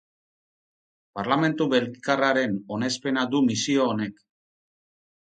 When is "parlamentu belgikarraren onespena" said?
1.17-3.25